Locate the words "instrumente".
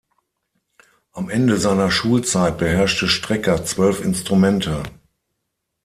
4.03-4.81